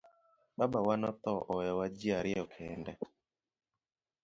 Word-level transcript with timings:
Babawa 0.57 0.93
no 1.01 1.11
tho 1.21 1.33
owewa 1.53 1.85
ji 1.97 2.07
ariyo 2.19 2.43
kende. 2.53 2.93